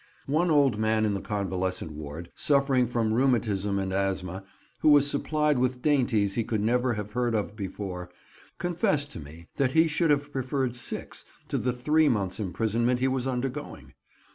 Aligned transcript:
One 0.25 0.49
old 0.49 0.79
man 0.79 1.05
in 1.05 1.13
the 1.13 1.21
convalescent 1.21 1.91
ward, 1.91 2.31
suffering 2.33 2.87
from 2.87 3.13
rheumatism 3.13 3.77
and 3.77 3.93
asthma, 3.93 4.43
who 4.79 4.89
was 4.89 5.07
supplied 5.07 5.59
with 5.59 5.83
dainties 5.83 6.33
he 6.33 6.43
could 6.43 6.61
never 6.63 6.95
have 6.95 7.11
heard 7.11 7.35
of 7.35 7.55
before, 7.55 8.09
confessed 8.57 9.11
to 9.11 9.19
me 9.19 9.45
that 9.57 9.73
he 9.73 9.87
should 9.87 10.09
have 10.09 10.31
preferred 10.31 10.75
six 10.75 11.23
to 11.49 11.59
the 11.59 11.71
three 11.71 12.09
months' 12.09 12.39
imprisonment 12.39 12.99
he 12.99 13.07
was 13.07 13.27
undergoing. 13.27 13.93